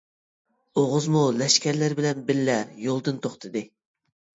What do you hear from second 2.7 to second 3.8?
يولدىن توختىدى.